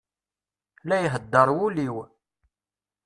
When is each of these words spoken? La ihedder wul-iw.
La 0.87 0.97
ihedder 1.05 1.49
wul-iw. 1.57 1.95